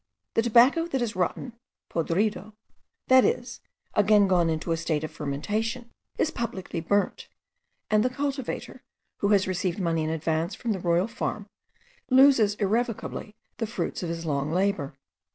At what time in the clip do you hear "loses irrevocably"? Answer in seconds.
12.09-13.35